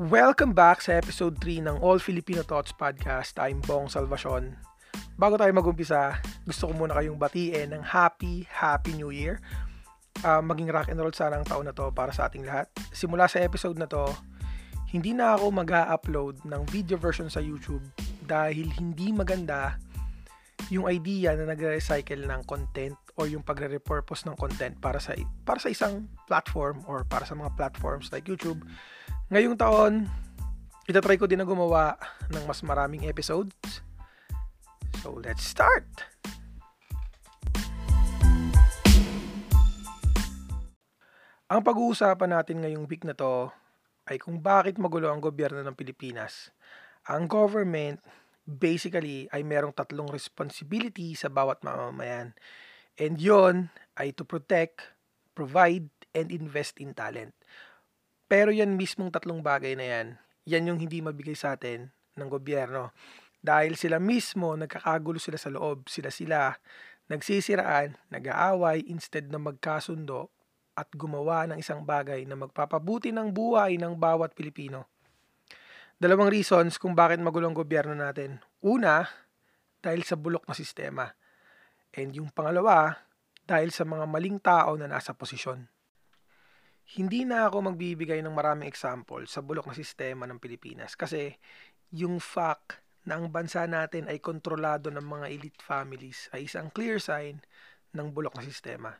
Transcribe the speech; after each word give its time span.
Welcome 0.00 0.56
back 0.56 0.80
sa 0.80 0.96
episode 0.96 1.36
3 1.44 1.60
ng 1.68 1.76
All 1.84 2.00
Filipino 2.00 2.40
Thoughts 2.40 2.72
Podcast. 2.72 3.36
I'm 3.36 3.60
Bong 3.60 3.84
Salvacion. 3.92 4.56
Bago 5.20 5.36
tayo 5.36 5.52
magumpisa, 5.52 6.16
gusto 6.48 6.72
ko 6.72 6.72
muna 6.72 6.96
kayong 6.96 7.20
batiin 7.20 7.76
ng 7.76 7.84
Happy, 7.84 8.48
Happy 8.48 8.96
New 8.96 9.12
Year. 9.12 9.44
Uh, 10.24 10.40
maging 10.40 10.72
rock 10.72 10.88
and 10.88 10.96
roll 10.96 11.12
sana 11.12 11.36
ang 11.36 11.44
taon 11.44 11.68
na 11.68 11.76
to 11.76 11.92
para 11.92 12.16
sa 12.16 12.32
ating 12.32 12.48
lahat. 12.48 12.72
Simula 12.96 13.28
sa 13.28 13.44
episode 13.44 13.76
na 13.76 13.84
to, 13.84 14.08
hindi 14.88 15.12
na 15.12 15.36
ako 15.36 15.52
mag-upload 15.52 16.48
ng 16.48 16.64
video 16.72 16.96
version 16.96 17.28
sa 17.28 17.44
YouTube 17.44 17.84
dahil 18.24 18.72
hindi 18.80 19.12
maganda 19.12 19.76
yung 20.72 20.88
idea 20.88 21.36
na 21.36 21.44
nagre-recycle 21.44 22.24
ng 22.24 22.48
content 22.48 22.96
or 23.20 23.28
yung 23.28 23.44
pagre-repurpose 23.44 24.24
ng 24.24 24.36
content 24.40 24.80
para 24.80 24.96
sa 24.96 25.12
para 25.44 25.60
sa 25.60 25.68
isang 25.68 26.08
platform 26.24 26.80
or 26.88 27.04
para 27.04 27.28
sa 27.28 27.36
mga 27.36 27.52
platforms 27.52 28.08
like 28.16 28.24
YouTube 28.24 28.64
Ngayong 29.30 29.54
taon, 29.54 30.10
itatry 30.90 31.14
ko 31.14 31.30
din 31.30 31.38
na 31.38 31.46
gumawa 31.46 31.94
ng 32.34 32.50
mas 32.50 32.66
maraming 32.66 33.06
episodes. 33.06 33.78
So, 35.06 35.22
let's 35.22 35.46
start! 35.46 35.86
Ang 41.46 41.62
pag-uusapan 41.62 42.34
natin 42.34 42.58
ngayong 42.58 42.90
week 42.90 43.06
na 43.06 43.14
to 43.14 43.54
ay 44.10 44.18
kung 44.18 44.42
bakit 44.42 44.82
magulo 44.82 45.06
ang 45.14 45.22
gobyerno 45.22 45.62
ng 45.62 45.78
Pilipinas. 45.78 46.50
Ang 47.06 47.30
government 47.30 48.02
basically 48.42 49.30
ay 49.30 49.46
merong 49.46 49.78
tatlong 49.78 50.10
responsibility 50.10 51.14
sa 51.14 51.30
bawat 51.30 51.62
mamamayan. 51.62 52.34
And 52.98 53.14
yon 53.22 53.70
ay 53.94 54.10
to 54.10 54.26
protect, 54.26 54.90
provide, 55.38 55.86
and 56.18 56.34
invest 56.34 56.82
in 56.82 56.98
talent. 56.98 57.30
Pero 58.30 58.54
yan 58.54 58.78
mismong 58.78 59.10
tatlong 59.10 59.42
bagay 59.42 59.74
na 59.74 59.82
yan, 59.90 60.06
yan 60.46 60.70
yung 60.70 60.78
hindi 60.78 61.02
mabigay 61.02 61.34
sa 61.34 61.58
atin 61.58 61.90
ng 62.14 62.28
gobyerno. 62.30 62.94
Dahil 63.42 63.74
sila 63.74 63.98
mismo, 63.98 64.54
nagkakagulo 64.54 65.18
sila 65.18 65.34
sa 65.34 65.50
loob, 65.50 65.90
sila-sila, 65.90 66.54
nagsisiraan, 67.10 67.98
nag-aaway 68.06 68.86
instead 68.86 69.26
na 69.26 69.42
magkasundo 69.42 70.30
at 70.78 70.86
gumawa 70.94 71.50
ng 71.50 71.58
isang 71.58 71.82
bagay 71.82 72.22
na 72.22 72.38
magpapabuti 72.38 73.10
ng 73.10 73.34
buhay 73.34 73.74
ng 73.82 73.98
bawat 73.98 74.38
Pilipino. 74.38 74.86
Dalawang 75.98 76.30
reasons 76.30 76.78
kung 76.78 76.94
bakit 76.94 77.18
magulong 77.18 77.52
gobyerno 77.52 77.98
natin. 77.98 78.38
Una, 78.62 79.10
dahil 79.82 80.06
sa 80.06 80.14
bulok 80.14 80.46
na 80.46 80.54
sistema. 80.54 81.04
And 81.98 82.14
yung 82.14 82.30
pangalawa, 82.30 82.94
dahil 83.42 83.74
sa 83.74 83.82
mga 83.82 84.06
maling 84.06 84.38
tao 84.38 84.78
na 84.78 84.86
nasa 84.86 85.10
posisyon. 85.18 85.79
Hindi 86.90 87.22
na 87.22 87.46
ako 87.46 87.70
magbibigay 87.70 88.18
ng 88.18 88.34
maraming 88.34 88.66
example 88.66 89.22
sa 89.30 89.38
bulok 89.38 89.70
na 89.70 89.78
sistema 89.78 90.26
ng 90.26 90.42
Pilipinas 90.42 90.98
kasi 90.98 91.38
yung 91.94 92.18
fact 92.18 92.82
na 93.06 93.14
ang 93.14 93.30
bansa 93.30 93.62
natin 93.70 94.10
ay 94.10 94.18
kontrolado 94.18 94.90
ng 94.90 95.06
mga 95.06 95.26
elite 95.30 95.62
families 95.62 96.26
ay 96.34 96.50
isang 96.50 96.66
clear 96.74 96.98
sign 96.98 97.46
ng 97.94 98.10
bulok 98.10 98.34
na 98.34 98.42
sistema. 98.42 98.90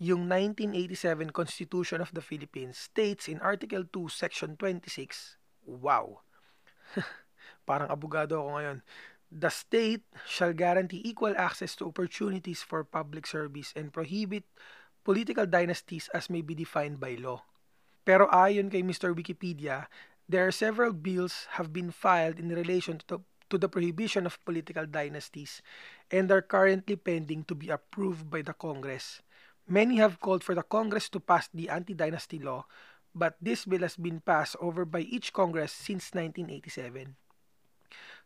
Yung 0.00 0.28
1987 0.28 1.32
Constitution 1.32 2.04
of 2.04 2.12
the 2.12 2.20
Philippines 2.20 2.76
states 2.76 3.24
in 3.24 3.40
Article 3.40 3.88
2, 3.88 4.08
Section 4.08 4.56
26, 4.56 5.40
wow, 5.64 6.20
parang 7.68 7.88
abogado 7.88 8.36
ako 8.36 8.48
ngayon, 8.60 8.78
The 9.30 9.46
state 9.46 10.02
shall 10.26 10.50
guarantee 10.50 11.06
equal 11.06 11.38
access 11.38 11.78
to 11.78 11.86
opportunities 11.86 12.66
for 12.66 12.82
public 12.82 13.30
service 13.30 13.70
and 13.78 13.94
prohibit 13.94 14.42
political 15.04 15.46
dynasties 15.46 16.08
as 16.12 16.30
may 16.30 16.42
be 16.42 16.54
defined 16.54 17.00
by 17.00 17.16
law. 17.16 17.42
Pero 18.04 18.26
ayon 18.32 18.72
kay 18.72 18.82
Mr. 18.82 19.12
Wikipedia, 19.12 19.86
there 20.30 20.46
are 20.46 20.54
several 20.54 20.92
bills 20.92 21.50
have 21.58 21.72
been 21.72 21.90
filed 21.90 22.38
in 22.38 22.54
relation 22.54 23.02
to, 23.08 23.20
to 23.50 23.58
the 23.58 23.68
prohibition 23.68 24.26
of 24.26 24.38
political 24.44 24.86
dynasties 24.86 25.62
and 26.10 26.30
are 26.30 26.42
currently 26.42 26.96
pending 26.96 27.44
to 27.44 27.54
be 27.54 27.68
approved 27.68 28.30
by 28.30 28.42
the 28.42 28.54
Congress. 28.54 29.22
Many 29.66 29.98
have 29.98 30.18
called 30.18 30.42
for 30.42 30.54
the 30.54 30.66
Congress 30.66 31.08
to 31.10 31.20
pass 31.20 31.48
the 31.52 31.68
anti-dynasty 31.68 32.38
law, 32.38 32.66
but 33.14 33.34
this 33.42 33.64
bill 33.64 33.82
has 33.82 33.96
been 33.96 34.20
passed 34.20 34.56
over 34.60 34.84
by 34.84 35.00
each 35.00 35.32
Congress 35.32 35.72
since 35.72 36.14
1987. 36.14 37.14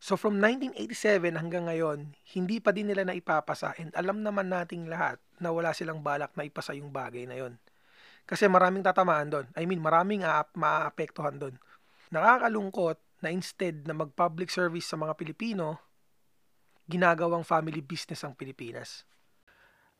So 0.02 0.18
from 0.18 0.36
1987 0.42 1.38
hanggang 1.38 1.70
ngayon, 1.70 2.12
hindi 2.36 2.58
pa 2.60 2.74
din 2.74 2.90
nila 2.90 3.08
na 3.08 3.16
ipapasa 3.16 3.72
and 3.80 3.94
alam 3.96 4.20
naman 4.20 4.50
nating 4.50 4.90
lahat 4.90 5.16
na 5.38 5.50
wala 5.54 5.72
silang 5.72 6.04
balak 6.04 6.34
na 6.36 6.44
ipasa 6.44 6.76
yung 6.76 6.90
bagay 6.92 7.24
na 7.24 7.38
yon. 7.38 7.56
Kasi 8.24 8.48
maraming 8.48 8.84
tatamaan 8.84 9.28
doon. 9.28 9.46
I 9.52 9.68
mean, 9.68 9.84
maraming 9.84 10.24
maaapektuhan 10.56 11.36
doon. 11.36 11.56
Nakakalungkot 12.08 12.96
na 13.20 13.28
instead 13.32 13.84
na 13.84 13.92
mag-public 13.92 14.48
service 14.48 14.88
sa 14.88 14.96
mga 14.96 15.12
Pilipino, 15.16 15.80
ginagawang 16.88 17.44
family 17.44 17.80
business 17.80 18.24
ang 18.24 18.36
Pilipinas. 18.36 19.04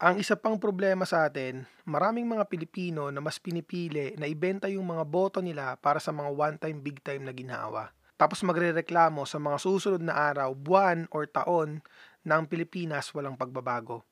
Ang 0.00 0.21
isa 0.21 0.37
pang 0.37 0.61
problema 0.61 1.09
sa 1.09 1.25
atin, 1.28 1.65
maraming 1.88 2.28
mga 2.28 2.44
Pilipino 2.50 3.09
na 3.09 3.22
mas 3.22 3.41
pinipili 3.41 4.12
na 4.21 4.28
ibenta 4.28 4.69
yung 4.69 4.84
mga 4.84 5.05
boto 5.06 5.38
nila 5.41 5.81
para 5.81 6.03
sa 6.03 6.12
mga 6.12 6.28
one-time, 6.34 6.78
big-time 6.82 7.25
na 7.25 7.32
ginawa 7.32 7.88
tapos 8.15 8.47
magrereklamo 8.47 9.27
sa 9.27 9.43
mga 9.43 9.59
susunod 9.59 10.03
na 10.03 10.15
araw, 10.15 10.55
buwan 10.55 11.11
or 11.11 11.27
taon 11.27 11.83
ang 12.25 12.49
Pilipinas 12.49 13.11
walang 13.13 13.37
pagbabago. 13.37 14.07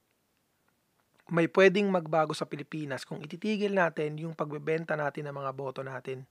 May 1.32 1.48
pwedeng 1.48 1.88
magbago 1.88 2.36
sa 2.36 2.44
Pilipinas 2.44 3.08
kung 3.08 3.22
ititigil 3.22 3.72
natin 3.72 4.18
yung 4.20 4.36
pagbebenta 4.36 4.98
natin 4.98 5.30
ng 5.30 5.36
mga 5.38 5.50
boto 5.54 5.80
natin. 5.80 6.28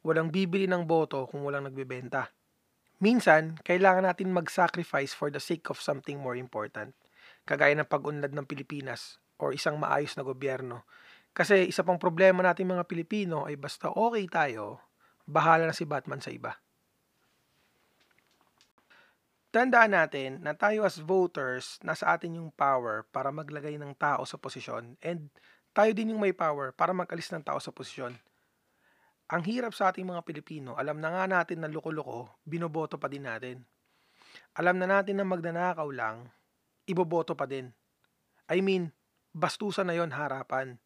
Walang 0.00 0.30
bibili 0.30 0.70
ng 0.70 0.86
boto 0.86 1.26
kung 1.26 1.42
walang 1.42 1.68
nagbebenta. 1.68 2.30
Minsan, 3.02 3.58
kailangan 3.60 4.08
natin 4.08 4.34
mag-sacrifice 4.34 5.12
for 5.12 5.28
the 5.30 5.42
sake 5.42 5.70
of 5.70 5.78
something 5.78 6.18
more 6.18 6.34
important, 6.34 6.94
kagaya 7.46 7.74
ng 7.76 7.86
pag-unlad 7.86 8.34
ng 8.34 8.46
Pilipinas 8.46 9.22
or 9.38 9.54
isang 9.54 9.78
maayos 9.78 10.14
na 10.18 10.26
gobyerno. 10.26 10.86
Kasi 11.30 11.70
isa 11.70 11.86
pang 11.86 12.00
problema 12.00 12.42
natin 12.42 12.66
mga 12.66 12.90
Pilipino 12.90 13.46
ay 13.46 13.54
basta 13.54 13.90
okay 13.94 14.26
tayo, 14.26 14.82
bahala 15.28 15.70
na 15.70 15.74
si 15.76 15.86
Batman 15.86 16.18
sa 16.18 16.34
iba. 16.34 16.58
Tandaan 19.48 19.96
natin 19.96 20.44
na 20.44 20.52
tayo 20.52 20.84
as 20.84 21.00
voters, 21.00 21.80
nasa 21.80 22.12
atin 22.12 22.36
yung 22.36 22.52
power 22.52 23.08
para 23.08 23.32
maglagay 23.32 23.80
ng 23.80 23.96
tao 23.96 24.28
sa 24.28 24.36
posisyon 24.36 25.00
and 25.00 25.32
tayo 25.72 25.88
din 25.96 26.12
yung 26.12 26.20
may 26.20 26.36
power 26.36 26.68
para 26.76 26.92
magalis 26.92 27.32
ng 27.32 27.40
tao 27.40 27.56
sa 27.56 27.72
posisyon. 27.72 28.12
Ang 29.32 29.42
hirap 29.48 29.72
sa 29.72 29.88
ating 29.88 30.04
mga 30.04 30.20
Pilipino, 30.28 30.76
alam 30.76 31.00
na 31.00 31.08
nga 31.16 31.24
natin 31.24 31.64
na 31.64 31.68
loko-loko, 31.72 32.28
binoboto 32.44 33.00
pa 33.00 33.08
din 33.08 33.24
natin. 33.24 33.64
Alam 34.52 34.76
na 34.76 35.00
natin 35.00 35.16
na 35.16 35.24
magnanakaw 35.24 35.88
lang, 35.96 36.28
iboboto 36.84 37.32
pa 37.32 37.48
din. 37.48 37.72
I 38.52 38.60
mean, 38.60 38.92
bastusan 39.32 39.88
na 39.88 39.96
yon 39.96 40.12
harapan. 40.12 40.76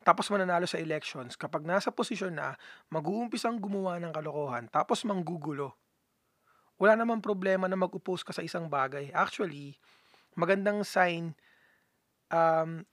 Tapos 0.00 0.32
mananalo 0.32 0.64
sa 0.64 0.80
elections 0.80 1.36
kapag 1.36 1.68
nasa 1.68 1.92
posisyon 1.92 2.32
na 2.32 2.56
mag-uumpisang 2.88 3.60
gumawa 3.60 4.00
ng 4.00 4.16
kalokohan 4.16 4.72
tapos 4.72 5.04
manggugulo 5.04 5.76
wala 6.80 6.96
namang 6.96 7.20
problema 7.20 7.68
na 7.68 7.76
mag-oppose 7.76 8.24
ka 8.24 8.32
sa 8.32 8.40
isang 8.40 8.72
bagay. 8.72 9.12
Actually, 9.12 9.76
magandang 10.32 10.80
sign 10.80 11.36
um, 12.32 12.88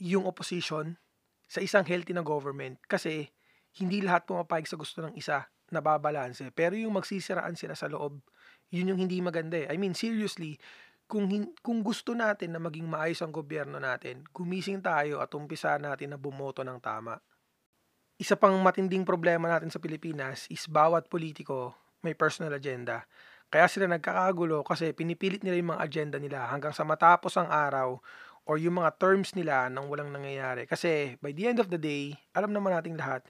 yung 0.00 0.24
opposition 0.24 0.96
sa 1.44 1.60
isang 1.60 1.84
healthy 1.84 2.16
na 2.16 2.24
government 2.24 2.80
kasi 2.88 3.28
hindi 3.76 4.00
lahat 4.00 4.24
pumapayag 4.24 4.64
sa 4.64 4.80
gusto 4.80 5.04
ng 5.04 5.12
isa 5.20 5.44
na 5.68 5.84
babalanse. 5.84 6.48
Pero 6.56 6.80
yung 6.80 6.96
magsisiraan 6.96 7.60
sila 7.60 7.76
sa 7.76 7.92
loob, 7.92 8.24
yun 8.72 8.96
yung 8.96 9.00
hindi 9.04 9.20
maganda 9.20 9.60
eh. 9.60 9.68
I 9.68 9.76
mean, 9.76 9.92
seriously, 9.92 10.56
kung, 11.04 11.28
kung 11.60 11.84
gusto 11.84 12.16
natin 12.16 12.56
na 12.56 12.60
maging 12.64 12.88
maayos 12.88 13.20
ang 13.20 13.36
gobyerno 13.36 13.76
natin, 13.76 14.24
gumising 14.32 14.80
tayo 14.80 15.20
at 15.20 15.28
umpisa 15.36 15.76
natin 15.76 16.16
na 16.16 16.18
bumoto 16.18 16.64
ng 16.64 16.80
tama. 16.80 17.20
Isa 18.16 18.32
pang 18.32 18.56
matinding 18.64 19.04
problema 19.04 19.52
natin 19.52 19.68
sa 19.68 19.76
Pilipinas 19.76 20.48
is 20.48 20.64
bawat 20.64 21.12
politiko 21.12 21.85
may 22.06 22.14
personal 22.14 22.54
agenda. 22.54 23.02
Kaya 23.50 23.66
sila 23.66 23.90
nagkakagulo 23.90 24.62
kasi 24.62 24.94
pinipilit 24.94 25.42
nila 25.42 25.58
yung 25.58 25.70
mga 25.74 25.82
agenda 25.82 26.18
nila 26.22 26.46
hanggang 26.46 26.70
sa 26.70 26.86
matapos 26.86 27.34
ang 27.34 27.50
araw 27.50 27.98
or 28.46 28.62
yung 28.62 28.78
mga 28.78 28.94
terms 29.02 29.34
nila 29.34 29.66
nang 29.66 29.90
walang 29.90 30.14
nangyayari. 30.14 30.70
Kasi 30.70 31.18
by 31.18 31.34
the 31.34 31.50
end 31.50 31.58
of 31.58 31.66
the 31.66 31.78
day, 31.78 32.14
alam 32.30 32.54
naman 32.54 32.74
nating 32.74 32.94
lahat, 32.94 33.26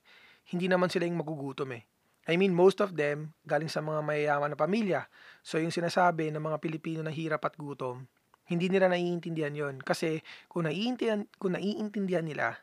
hindi 0.53 0.69
naman 0.69 0.93
sila 0.93 1.09
yung 1.09 1.21
magugutom 1.21 1.73
eh. 1.73 1.89
I 2.27 2.35
mean, 2.35 2.53
most 2.53 2.83
of 2.83 2.99
them 2.99 3.33
galing 3.47 3.71
sa 3.71 3.81
mga 3.81 4.03
mayayaman 4.03 4.53
na 4.53 4.59
pamilya. 4.59 5.01
So 5.47 5.57
yung 5.63 5.73
sinasabi 5.73 6.29
ng 6.35 6.43
mga 6.43 6.59
Pilipino 6.59 7.01
na 7.01 7.15
hirap 7.15 7.47
at 7.49 7.55
gutom, 7.55 8.05
hindi 8.47 8.67
nila 8.71 8.91
naiintindihan 8.91 9.55
yon 9.55 9.77
Kasi 9.83 10.23
kung 10.51 10.67
naiintindihan, 10.67 11.27
kung 11.39 11.55
naiintindihan 11.55 12.27
nila, 12.27 12.59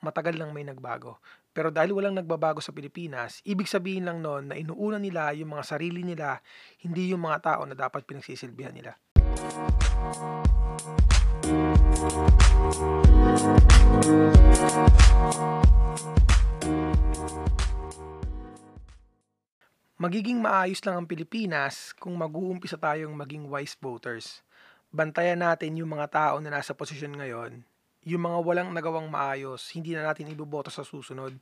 matagal 0.00 0.36
lang 0.36 0.52
may 0.52 0.64
nagbago. 0.64 1.20
Pero 1.58 1.74
dahil 1.74 1.90
walang 1.90 2.14
nagbabago 2.14 2.62
sa 2.62 2.70
Pilipinas, 2.70 3.42
ibig 3.42 3.66
sabihin 3.66 4.06
lang 4.06 4.22
noon 4.22 4.46
na 4.46 4.54
inuuna 4.54 4.94
nila 4.94 5.34
yung 5.34 5.58
mga 5.58 5.66
sarili 5.66 6.06
nila, 6.06 6.38
hindi 6.86 7.10
yung 7.10 7.26
mga 7.26 7.42
tao 7.42 7.66
na 7.66 7.74
dapat 7.74 8.06
pinagsisilbihan 8.06 8.70
nila. 8.70 8.94
Magiging 19.98 20.38
maayos 20.38 20.78
lang 20.86 21.02
ang 21.02 21.10
Pilipinas 21.10 21.90
kung 21.98 22.14
mag-uumpisa 22.14 22.78
tayong 22.78 23.18
maging 23.18 23.50
wise 23.50 23.74
voters. 23.82 24.46
Bantayan 24.94 25.42
natin 25.42 25.74
yung 25.74 25.90
mga 25.90 26.06
tao 26.06 26.34
na 26.38 26.54
nasa 26.54 26.70
posisyon 26.70 27.18
ngayon. 27.18 27.66
Yung 28.06 28.22
mga 28.22 28.38
walang 28.44 28.70
nagawang 28.70 29.10
maayos, 29.10 29.74
hindi 29.74 29.96
na 29.96 30.06
natin 30.06 30.30
iboboto 30.30 30.70
sa 30.70 30.86
susunod. 30.86 31.34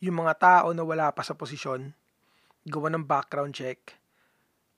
Yung 0.00 0.16
mga 0.24 0.34
tao 0.40 0.68
na 0.72 0.86
wala 0.86 1.12
pa 1.12 1.20
sa 1.20 1.36
posisyon, 1.36 1.92
gawa 2.64 2.88
ng 2.92 3.04
background 3.04 3.52
check. 3.52 3.96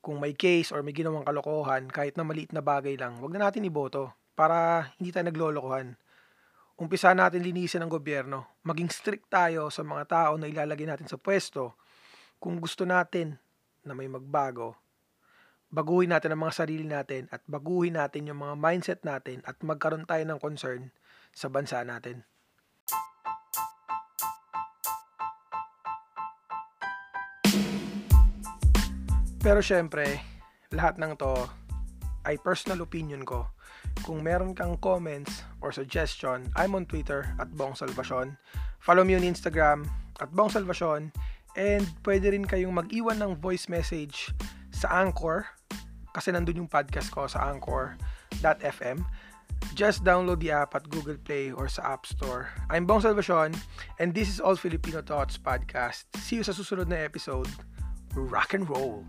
Kung 0.00 0.19
may 0.19 0.32
case 0.32 0.73
or 0.73 0.81
may 0.81 0.97
ginawang 0.97 1.23
kalokohan, 1.23 1.87
kahit 1.93 2.17
na 2.17 2.25
maliit 2.25 2.50
na 2.50 2.65
bagay 2.65 2.97
lang, 2.97 3.21
wag 3.21 3.37
na 3.37 3.47
natin 3.47 3.69
iboto 3.69 4.11
para 4.32 4.88
hindi 4.97 5.12
tayo 5.12 5.29
naglolokohan. 5.29 5.94
Umpisa 6.81 7.12
natin 7.12 7.44
linisin 7.44 7.85
ang 7.85 7.93
gobyerno. 7.93 8.56
Maging 8.65 8.88
strict 8.88 9.29
tayo 9.29 9.69
sa 9.69 9.85
mga 9.85 10.09
tao 10.09 10.32
na 10.41 10.49
ilalagay 10.49 10.88
natin 10.88 11.05
sa 11.05 11.21
pwesto 11.21 11.77
kung 12.41 12.56
gusto 12.56 12.88
natin 12.88 13.37
na 13.85 13.93
may 13.93 14.09
magbago, 14.09 14.73
baguhin 15.69 16.17
natin 16.17 16.32
ang 16.32 16.49
mga 16.49 16.56
sarili 16.65 16.88
natin 16.88 17.29
at 17.29 17.44
baguhin 17.44 18.00
natin 18.00 18.32
yung 18.32 18.41
mga 18.41 18.56
mindset 18.56 19.00
natin 19.05 19.44
at 19.44 19.61
magkaroon 19.61 20.09
tayo 20.09 20.25
ng 20.25 20.41
concern 20.41 20.88
sa 21.35 21.49
bansa 21.49 21.82
natin. 21.82 22.23
Pero 29.41 29.65
syempre, 29.65 30.21
lahat 30.69 31.00
ng 31.00 31.17
to 31.17 31.32
ay 32.29 32.37
personal 32.37 32.85
opinion 32.85 33.25
ko. 33.25 33.49
Kung 34.05 34.21
meron 34.21 34.53
kang 34.53 34.77
comments 34.85 35.41
or 35.65 35.73
suggestion, 35.73 36.53
I'm 36.53 36.77
on 36.77 36.85
Twitter 36.85 37.25
at 37.41 37.49
Bong 37.56 37.73
Salvacion. 37.73 38.37
Follow 38.85 39.00
me 39.00 39.17
on 39.17 39.25
Instagram 39.25 39.88
at 40.21 40.29
Bong 40.37 40.53
Salvacion 40.53 41.09
And 41.59 41.82
pwede 42.06 42.31
rin 42.31 42.47
kayong 42.47 42.75
mag-iwan 42.75 43.19
ng 43.19 43.32
voice 43.43 43.67
message 43.67 44.31
sa 44.71 45.03
Anchor 45.03 45.50
kasi 46.15 46.31
nandun 46.31 46.62
yung 46.62 46.71
podcast 46.71 47.11
ko 47.11 47.27
sa 47.27 47.50
anchor.fm. 47.50 49.03
Just 49.75 50.05
download 50.05 50.41
the 50.41 50.50
app 50.50 50.75
at 50.75 50.88
Google 50.91 51.17
Play 51.17 51.52
or 51.52 51.69
sa 51.69 51.94
App 51.94 52.06
Store. 52.06 52.50
I'm 52.69 52.87
Bong 52.87 53.00
Salvacion 53.00 53.56
and 53.99 54.14
this 54.14 54.29
is 54.29 54.41
All 54.41 54.56
Filipino 54.56 55.00
Thoughts 55.00 55.38
Podcast. 55.38 56.05
See 56.17 56.37
you 56.37 56.44
sa 56.44 56.52
susunod 56.52 56.88
na 56.88 57.00
episode. 57.00 57.49
Rock 58.14 58.55
and 58.55 58.69
roll! 58.69 59.06